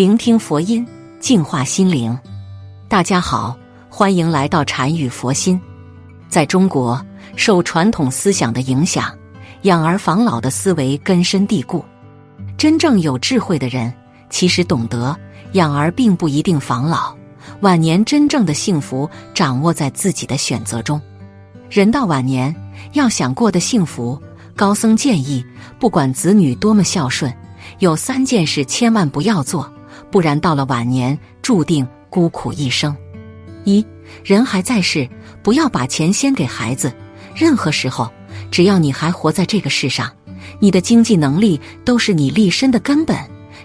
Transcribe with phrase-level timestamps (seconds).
[0.00, 0.86] 聆听佛音，
[1.20, 2.18] 净化心灵。
[2.88, 3.54] 大家好，
[3.90, 5.60] 欢迎来到禅语佛心。
[6.26, 6.98] 在中国，
[7.36, 9.14] 受传统思想的影响，
[9.64, 11.84] 养儿防老的思维根深蒂固。
[12.56, 13.92] 真正有智慧的人，
[14.30, 15.14] 其实懂得
[15.52, 17.14] 养儿并不一定防老，
[17.60, 20.98] 晚年真正的幸福掌握在自己的选择中。
[21.68, 22.56] 人到晚年，
[22.94, 24.18] 要想过得幸福，
[24.56, 25.44] 高僧建议，
[25.78, 27.30] 不管子女多么孝顺，
[27.80, 29.70] 有三件事千万不要做。
[30.10, 32.94] 不然，到了晚年，注定孤苦一生。
[33.64, 33.84] 一
[34.24, 35.08] 人还在世，
[35.42, 36.92] 不要把钱先给孩子。
[37.34, 38.10] 任何时候，
[38.50, 40.10] 只要你还活在这个世上，
[40.58, 43.16] 你的经济能力都是你立身的根本，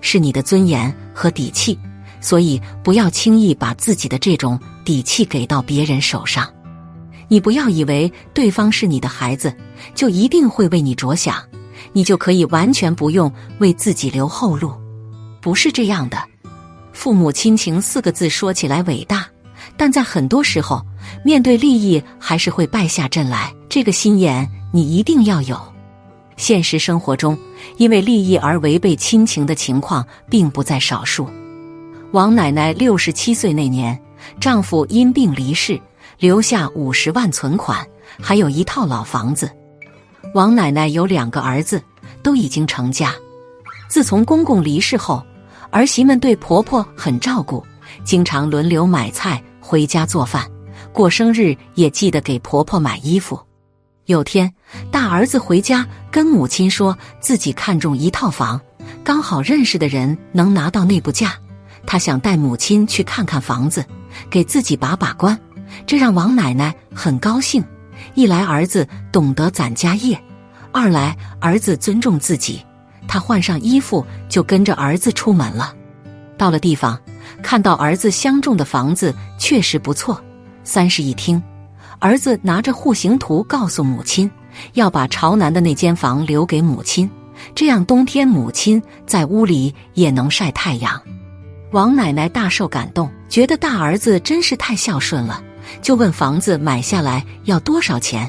[0.00, 1.78] 是你的尊严和底气。
[2.20, 6.50] 所以，不要轻易把自己的这种底气给到别人手上。
[7.28, 9.54] 你不要以为对方是你的孩子，
[9.94, 11.36] 就一定会为你着想，
[11.92, 14.72] 你就可以完全不用为自己留后路。
[15.40, 16.18] 不是这样的。
[16.94, 19.26] 父母亲情四个字说起来伟大，
[19.76, 20.80] 但在很多时候，
[21.22, 23.52] 面对利益还是会败下阵来。
[23.68, 25.60] 这个心眼你一定要有。
[26.36, 27.36] 现实生活中，
[27.76, 31.28] 因为利益而违背亲情的情况并不在少数。
[32.12, 34.00] 王奶奶六十七岁那年，
[34.40, 35.78] 丈夫因病离世，
[36.18, 37.84] 留下五十万存款，
[38.20, 39.50] 还有一套老房子。
[40.32, 41.82] 王奶奶有两个儿子，
[42.22, 43.12] 都已经成家。
[43.88, 45.22] 自从公公离世后，
[45.74, 47.60] 儿媳们对婆婆很照顾，
[48.04, 50.48] 经常轮流买菜回家做饭，
[50.92, 53.36] 过生日也记得给婆婆买衣服。
[54.04, 54.54] 有天，
[54.92, 58.60] 大儿子回家跟母亲说自己看中一套房，
[59.02, 61.34] 刚好认识的人能拿到内部价，
[61.84, 63.84] 他想带母亲去看看房子，
[64.30, 65.36] 给自己把把关。
[65.88, 67.64] 这让王奶奶很高兴，
[68.14, 70.16] 一来儿子懂得攒家业，
[70.70, 72.64] 二来儿子尊重自己。
[73.14, 75.72] 他换上衣服，就跟着儿子出门了。
[76.36, 76.98] 到了地方，
[77.44, 80.20] 看到儿子相中的房子确实不错。
[80.64, 81.40] 三室一厅，
[82.00, 84.28] 儿子拿着户型图告诉母亲，
[84.72, 87.08] 要把朝南的那间房留给母亲，
[87.54, 91.00] 这样冬天母亲在屋里也能晒太阳。
[91.70, 95.40] 王奶奶大受感动，觉得大儿子真是太孝顺了，
[95.80, 98.28] 就问房子买下来要多少钱。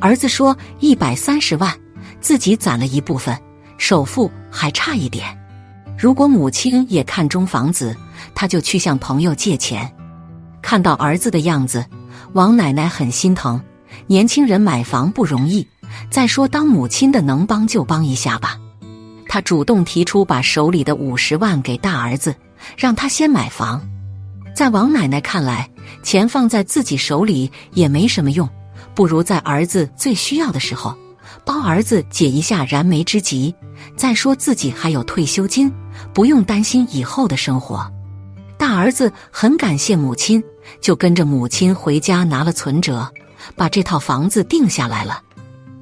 [0.00, 1.70] 儿子说一百三十万，
[2.22, 3.38] 自己攒了一部分。
[3.86, 5.38] 首付还差一点，
[5.98, 7.94] 如果母亲也看中房子，
[8.34, 9.94] 他就去向朋友借钱。
[10.62, 11.84] 看到儿子的样子，
[12.32, 13.60] 王奶奶很心疼。
[14.06, 15.68] 年轻人买房不容易，
[16.08, 18.58] 再说当母亲的能帮就帮一下吧。
[19.28, 22.34] 他主动提出把手里的五十万给大儿子，
[22.78, 23.86] 让他先买房。
[24.56, 25.68] 在王奶奶看来，
[26.02, 28.48] 钱放在自己手里也没什么用，
[28.94, 30.96] 不如在儿子最需要的时候。
[31.44, 33.54] 帮儿子解一下燃眉之急。
[33.96, 35.72] 再说自己还有退休金，
[36.12, 37.90] 不用担心以后的生活。
[38.56, 40.42] 大儿子很感谢母亲，
[40.80, 43.06] 就跟着母亲回家拿了存折，
[43.56, 45.20] 把这套房子定下来了。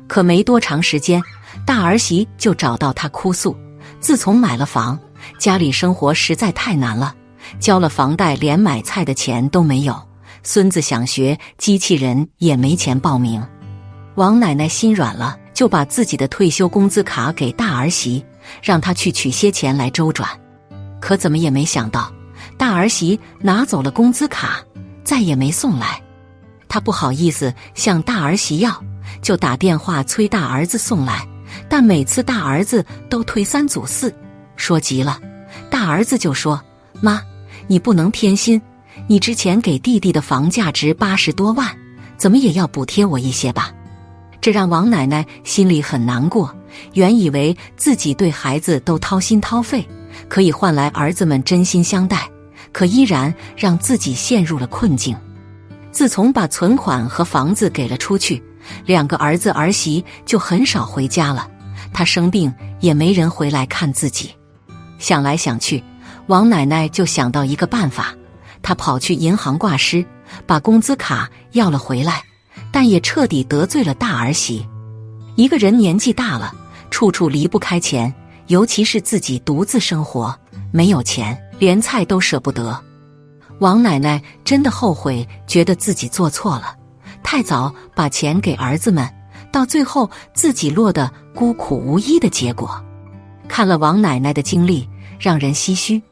[0.08, 1.22] 可没多长时间，
[1.64, 3.56] 大儿媳就找到他哭诉：
[4.00, 4.98] 自从买了房，
[5.38, 7.14] 家里生活实在太难了，
[7.60, 9.94] 交了房贷，连买菜的钱都没有。
[10.42, 13.40] 孙子想学机器人，也没钱报名。
[14.14, 15.38] 王奶奶心软了。
[15.54, 18.24] 就把自己的退休工资卡给大儿媳，
[18.62, 20.28] 让她去取些钱来周转。
[20.98, 22.10] 可怎么也没想到，
[22.56, 24.60] 大儿媳拿走了工资卡，
[25.04, 26.02] 再也没送来。
[26.68, 28.82] 她不好意思向大儿媳要，
[29.20, 31.24] 就打电话催大儿子送来。
[31.68, 34.12] 但每次大儿子都推三阻四，
[34.56, 35.20] 说急了。
[35.70, 36.60] 大儿子就说
[37.02, 37.22] ：“妈，
[37.66, 38.60] 你不能偏心，
[39.06, 41.68] 你之前给弟弟的房价值八十多万，
[42.16, 43.70] 怎么也要补贴我一些吧。”
[44.42, 46.54] 这让王奶奶心里很难过。
[46.94, 49.86] 原以为自己对孩子都掏心掏肺，
[50.28, 52.28] 可以换来儿子们真心相待，
[52.72, 55.16] 可依然让自己陷入了困境。
[55.92, 58.42] 自从把存款和房子给了出去，
[58.84, 61.48] 两个儿子儿媳就很少回家了。
[61.92, 64.30] 他生病也没人回来看自己。
[64.98, 65.84] 想来想去，
[66.26, 68.14] 王奶奶就想到一个办法，
[68.62, 70.04] 她跑去银行挂失，
[70.46, 72.24] 把工资卡要了回来。
[72.72, 74.66] 但也彻底得罪了大儿媳。
[75.36, 76.52] 一个人年纪大了，
[76.90, 78.12] 处处离不开钱，
[78.48, 80.34] 尤其是自己独自生活，
[80.72, 82.78] 没有钱，连菜都舍不得。
[83.60, 86.74] 王奶奶真的后悔，觉得自己做错了，
[87.22, 89.08] 太早把钱给儿子们，
[89.52, 92.82] 到最后自己落得孤苦无依的结果。
[93.48, 94.88] 看了王奶奶的经历，
[95.20, 96.02] 让人唏嘘。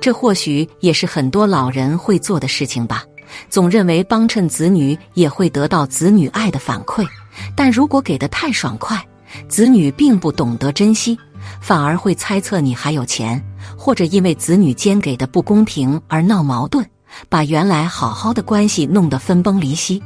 [0.00, 3.04] 这或许也是很多老人会做的事情吧。
[3.48, 7.06] 总认为帮衬子女也会得到子女爱的反馈，
[7.54, 9.02] 但如果给的太爽快，
[9.48, 11.18] 子女并不懂得珍惜，
[11.60, 13.42] 反而会猜测你还有钱，
[13.76, 16.84] 或者因为子女间给的不公平而闹矛盾，
[17.28, 20.02] 把原来好好的关系弄得分崩离析。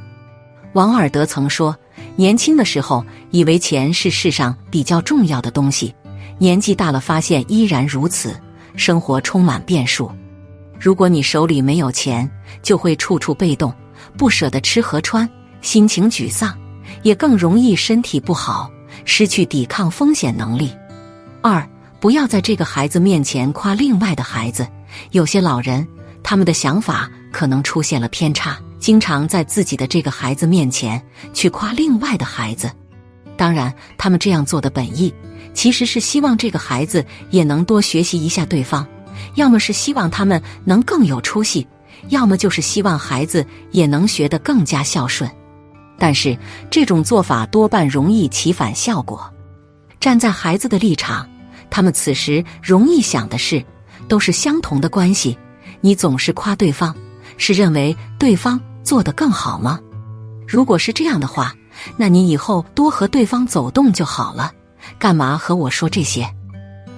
[0.75, 1.77] 王尔德曾说
[2.17, 5.95] ：“年轻的时候以为钱是世上比较重要的东西，
[6.39, 8.35] 年纪大了发现依然如此，
[8.77, 10.11] 生活充满变数。
[10.85, 12.31] 如果你手里没有钱，
[12.63, 13.73] 就会处处被动，
[14.19, 15.27] 不舍得吃和穿，
[15.63, 16.55] 心情沮丧，
[17.03, 18.71] 也更容易身体不好。”
[19.07, 20.71] 失去抵抗风险能力。
[21.41, 21.67] 二，
[22.01, 24.69] 不要在这个孩子面前夸另外的孩子。
[25.13, 25.89] 有些老人，
[26.23, 31.03] 他们的想法可能出现了偏差，经常在自己的这个孩子面前
[31.33, 32.71] 去夸另外的孩子。
[33.39, 35.13] 当然，他们这样做的本意，
[35.55, 38.87] 其实是希望这个孩子也能多学习一下对方，
[39.35, 41.67] 要么是希望他们能更有出息，
[42.09, 45.31] 要么就是希望孩子也能学得更加孝顺。
[45.99, 46.37] 但是
[46.71, 49.33] 这种做法多半容易起反效果。
[50.01, 51.29] 站在孩子的立场，
[51.71, 53.65] 他们此时容易想的是，
[54.07, 55.39] 都是相同的关系，
[55.81, 56.95] 你总是夸对方，
[57.37, 59.81] 是认为对方做得更好吗？
[60.47, 61.55] 如果是这样的话，
[61.97, 64.53] 那你以后多和对方走动就好了，
[64.99, 66.29] 干嘛和我说这些？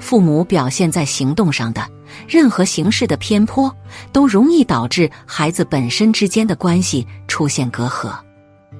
[0.00, 1.86] 父母表现在行动上的
[2.28, 3.74] 任何形式的偏颇，
[4.12, 8.14] 都容易导致孩子本身之间的关系出现隔阂。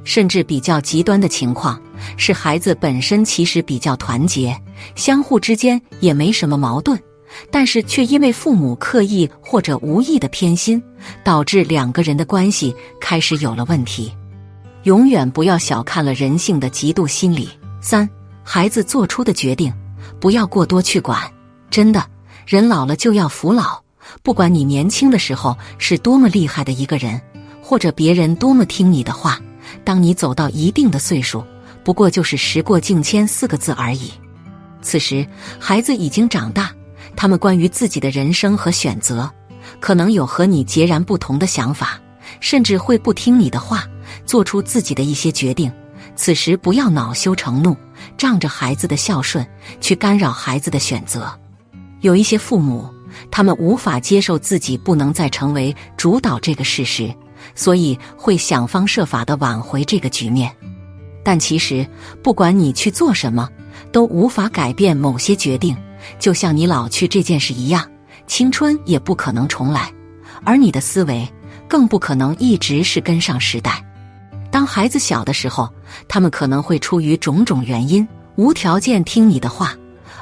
[0.04, 1.80] 甚至比较极端的情况
[2.16, 4.56] 是，孩子本身其实比较团结，
[4.94, 6.96] 相互之间也没什么矛盾，
[7.50, 10.80] 但是却因为父母刻意或者无意的偏心，
[11.24, 14.12] 导致两个人的关系开始有了问题。
[14.84, 17.48] 永远不要小看了人性的嫉妒心理。
[17.80, 18.08] 三，
[18.44, 19.72] 孩子做出的决定
[20.20, 21.20] 不要过多去管。
[21.68, 22.04] 真的，
[22.46, 23.80] 人老了就要服老，
[24.22, 27.20] 不管你年轻的时候是多么厉害的一个人，
[27.60, 29.40] 或者别人多么听你的话。
[29.82, 31.44] 当你走到一定的岁数，
[31.82, 34.12] 不过就是时过境迁四个字而已。
[34.80, 35.26] 此时，
[35.58, 36.70] 孩子已经长大，
[37.16, 39.28] 他们关于自己的人生和选择，
[39.80, 42.00] 可能有和你截然不同的想法，
[42.38, 43.84] 甚至会不听你的话，
[44.24, 45.70] 做出自己的一些决定。
[46.14, 47.76] 此时，不要恼羞成怒，
[48.16, 49.44] 仗着孩子的孝顺
[49.80, 51.36] 去干扰孩子的选择。
[52.00, 52.88] 有一些父母，
[53.30, 57.14] 他们无法接受自己不能再成为主导这个事实。
[57.54, 60.50] 所以会想方设法的挽回这个局面，
[61.22, 61.86] 但其实
[62.22, 63.48] 不管你去做什么，
[63.92, 65.76] 都无法改变某些决定。
[66.18, 67.88] 就像你老去这件事一样，
[68.26, 69.92] 青春也不可能重来，
[70.44, 71.26] 而你的思维
[71.68, 73.82] 更不可能一直是跟上时代。
[74.50, 75.72] 当孩子小的时候，
[76.08, 79.74] 他们可能会出于种种原因无条件听你的话，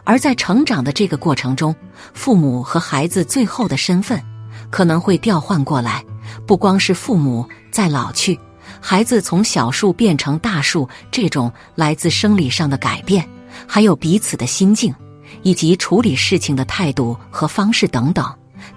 [0.05, 1.75] 而在成长的这个过程中，
[2.12, 4.23] 父母和孩子最后的身份
[4.71, 6.05] 可能会调换过来。
[6.47, 8.39] 不光是父母在老去，
[8.81, 13.27] 孩子从小树变成大树，这种来自生理上的改变，
[13.67, 14.95] 还有彼此的心境，
[15.43, 18.27] 以及处理事情的态度和方式等等，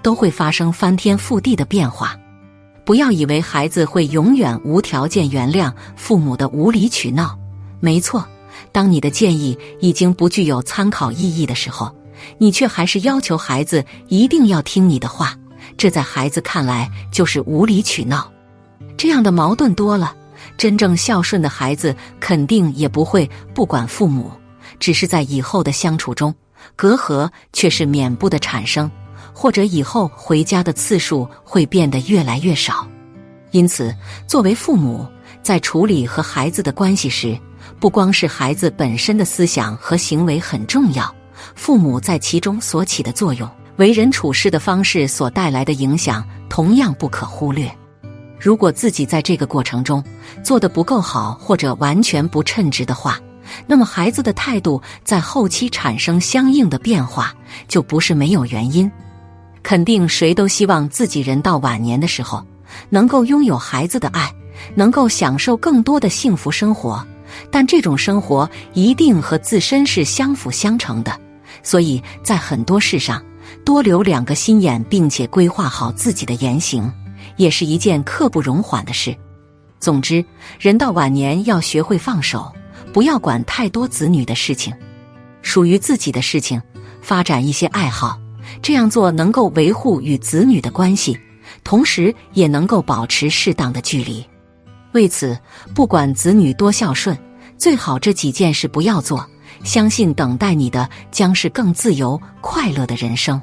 [0.02, 2.16] 都会发生翻天覆地的变化。
[2.84, 7.36] 不要以为孩子会永远无条件原谅父母的无理取闹。
[7.80, 8.26] 没错，
[8.72, 11.94] 当你的建议已经不具有参考意义的时候，
[12.38, 15.36] 你却还是要求孩子一定要听你的话。
[15.76, 18.30] 这在孩子看来就是无理取闹，
[18.96, 20.14] 这样的矛盾多了，
[20.56, 24.30] 真正孝顺的孩子肯定也不会不管父母，
[24.80, 26.34] 只是在以后的相处中，
[26.74, 28.90] 隔阂却是免不的产生，
[29.32, 32.88] 或者以后回家的次数会变得越来越少。
[33.52, 33.94] 因此，
[34.26, 35.06] 作为父母，
[35.42, 37.38] 在处理和孩子的关系时，
[37.80, 41.14] 不光是孩子本身的思想和行为很重要，
[41.54, 43.48] 父母在其中所起的作用。
[43.76, 47.72] 为人处事的方式所带来的影响同样不可忽略。
[48.36, 50.02] 如果自己在这个过程中
[50.42, 53.20] 做得不够好，或者完全不称职的话，
[53.68, 57.32] 那么孩子的态度在后期产生相应的变化，
[57.68, 58.90] 就不是没有原因。
[59.62, 62.44] 肯定谁都希望自己人到晚年的时候
[62.88, 64.28] 能够拥有孩子的爱，
[64.74, 67.06] 能够享受更多的幸福生活。
[67.50, 71.18] 但这种生活一定和自身是相辅相成的，
[71.62, 73.22] 所以在很多事上。
[73.64, 76.90] 多留两个心眼，并且规划好自己的言行，
[77.36, 79.16] 也是一件刻不容缓的事。
[79.80, 80.24] 总之，
[80.58, 82.52] 人到晚年要学会放手，
[82.92, 84.72] 不要管太多子女的事情，
[85.40, 86.60] 属于自己的事情，
[87.00, 88.18] 发展一些爱好。
[88.60, 91.18] 这样做能够维护与子女的关系，
[91.64, 94.24] 同时也能够保持适当的距离。
[94.92, 95.38] 为此，
[95.74, 97.16] 不管子女多孝顺，
[97.56, 99.24] 最好这几件事不要做。
[99.64, 103.40] 相信等待你的将是更自由快乐的人生。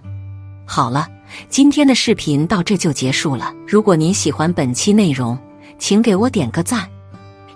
[0.65, 1.07] 好了，
[1.49, 3.53] 今天的视频到这就结束了。
[3.67, 5.37] 如果您喜欢本期内容，
[5.77, 6.89] 请给我点个赞，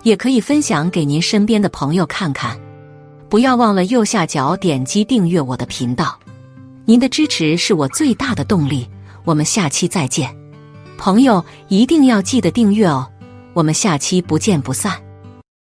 [0.02, 2.58] 也可以分享给您身边的朋友看看。
[3.30, 6.18] 不要忘了右下角点击订阅我的频道，
[6.84, 8.86] 您的支持是我最大的动力。
[9.24, 10.36] 我们下期再见，
[10.98, 13.08] 朋友一定要记得订阅哦，
[13.52, 15.09] 我们下期不见不散。